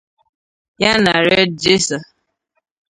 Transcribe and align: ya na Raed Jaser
ya 0.81 0.91
na 1.03 1.13
Raed 1.25 1.51
Jaser 1.61 2.01